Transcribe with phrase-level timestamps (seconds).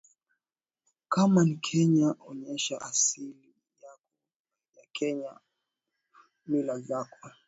[1.13, 4.11] kama ni kenya onyesha asili yako
[4.75, 5.31] ya kenya
[6.47, 7.31] mila zako